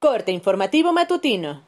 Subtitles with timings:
[0.00, 1.62] Corte informativo matutino.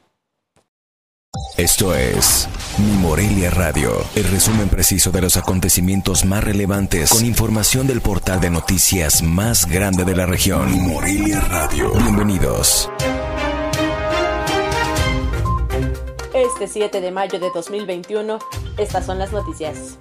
[1.59, 7.87] Esto es Mi Morelia Radio, el resumen preciso de los acontecimientos más relevantes con información
[7.87, 10.73] del portal de noticias más grande de la región.
[10.73, 11.93] Mi Morelia Radio.
[11.93, 12.91] Bienvenidos.
[16.33, 18.39] Este 7 de mayo de 2021,
[18.79, 19.99] estas son las noticias.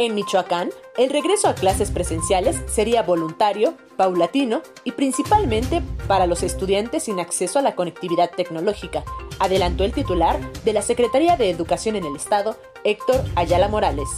[0.00, 7.02] En Michoacán, el regreso a clases presenciales sería voluntario, paulatino y principalmente para los estudiantes
[7.02, 9.02] sin acceso a la conectividad tecnológica,
[9.40, 14.08] adelantó el titular de la Secretaría de Educación en el Estado, Héctor Ayala Morales.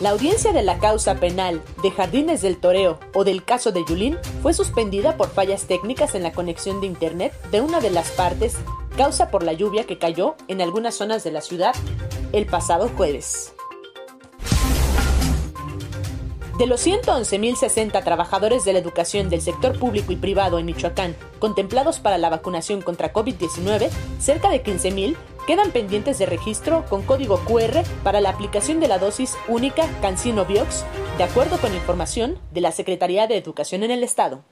[0.00, 4.16] La audiencia de la causa penal de Jardines del Toreo o del caso de Yulín
[4.42, 8.56] fue suspendida por fallas técnicas en la conexión de Internet de una de las partes,
[8.96, 11.74] causa por la lluvia que cayó en algunas zonas de la ciudad
[12.32, 13.52] el pasado jueves.
[16.58, 22.00] De los 111.060 trabajadores de la educación del sector público y privado en Michoacán contemplados
[22.00, 27.82] para la vacunación contra COVID-19, cerca de 15.000 quedan pendientes de registro con código QR
[28.02, 30.84] para la aplicación de la dosis única CanSino Biox,
[31.18, 34.42] de acuerdo con información de la Secretaría de Educación en el Estado.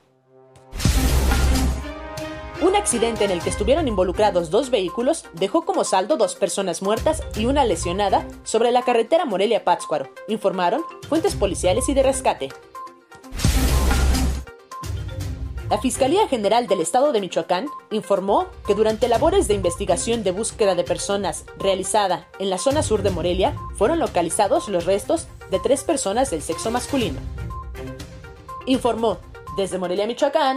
[2.62, 7.22] Un accidente en el que estuvieron involucrados dos vehículos dejó como saldo dos personas muertas
[7.36, 12.48] y una lesionada sobre la carretera Morelia-Pátzcuaro, informaron fuentes policiales y de rescate.
[15.70, 20.74] La Fiscalía General del Estado de Michoacán informó que durante labores de investigación de búsqueda
[20.74, 25.82] de personas realizada en la zona sur de Morelia fueron localizados los restos de tres
[25.82, 27.18] personas del sexo masculino.
[28.66, 29.18] Informó
[29.56, 30.56] desde Morelia, Michoacán,